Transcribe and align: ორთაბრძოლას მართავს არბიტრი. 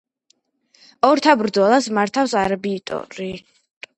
ორთაბრძოლას 1.09 1.89
მართავს 1.97 2.35
არბიტრი. 2.41 3.31